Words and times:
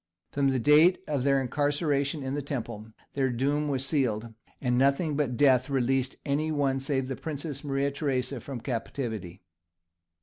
From 0.31 0.47
the 0.47 0.57
date 0.57 0.97
of 1.07 1.21
their 1.21 1.39
incarceration 1.39 2.23
in 2.23 2.33
the 2.33 2.41
Temple 2.41 2.87
their 3.13 3.29
doom 3.29 3.67
was 3.67 3.85
sealed, 3.85 4.33
and 4.59 4.75
nothing 4.75 5.15
but 5.15 5.37
death 5.37 5.69
released 5.69 6.15
any 6.25 6.51
one 6.51 6.79
save 6.79 7.07
the 7.07 7.15
Princess 7.15 7.63
Marie 7.63 7.91
Theresa 7.91 8.39
from 8.39 8.61
captivity. 8.61 9.43